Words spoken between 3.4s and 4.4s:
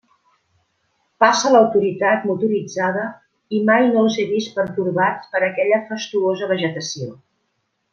i mai no els he